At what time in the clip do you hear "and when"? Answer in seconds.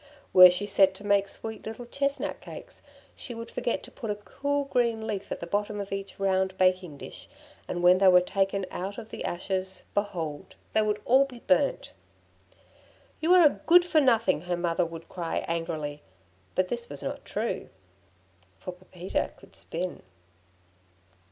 7.67-7.99